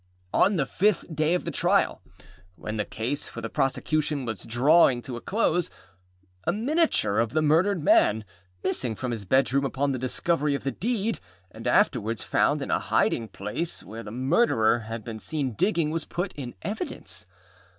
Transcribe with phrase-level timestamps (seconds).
[0.33, 2.01] On the fifth day of the trial,
[2.55, 5.69] when the case for the prosecution was drawing to a close,
[6.43, 8.25] a miniature of the murdered man,
[8.63, 11.19] missing from his bedroom upon the discovery of the deed,
[11.51, 16.05] and afterwards found in a hiding place where the Murderer had been seen digging, was
[16.05, 17.27] put in evidence.